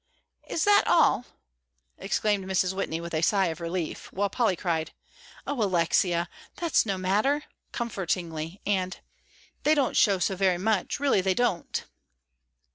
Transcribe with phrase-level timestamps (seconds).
[0.47, 1.25] "Is that all?"
[1.99, 2.73] exclaimed Mrs.
[2.73, 4.93] Whitney, with a sigh of relief; while Polly cried,
[5.45, 8.99] "Oh, Alexia, that's no matter," comfortingly, "and
[9.61, 11.83] they don't show so very much; really they don't."